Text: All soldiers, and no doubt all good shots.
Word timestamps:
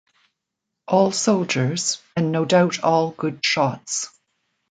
All 0.87 1.11
soldiers, 1.11 2.01
and 2.15 2.31
no 2.31 2.43
doubt 2.43 2.83
all 2.83 3.11
good 3.11 3.45
shots. 3.45 4.09